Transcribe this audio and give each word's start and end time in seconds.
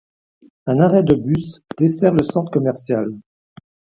Un 0.65 0.79
arrêt 0.79 1.03
de 1.03 1.15
bus 1.15 1.61
dessert 1.77 2.15
le 2.15 2.23
centre 2.23 2.49
commercial. 2.49 3.05